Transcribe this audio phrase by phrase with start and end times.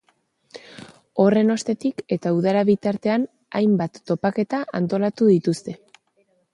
[1.23, 3.29] Horren ostetik eta udara bitartean,
[3.61, 5.81] hainbat topaketa antolatuko dituzte.